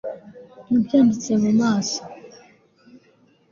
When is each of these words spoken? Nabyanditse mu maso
Nabyanditse 0.69 1.31
mu 1.41 1.51
maso 1.59 1.99